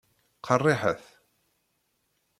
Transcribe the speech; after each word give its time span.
Qeṛṛiḥet. 0.45 1.05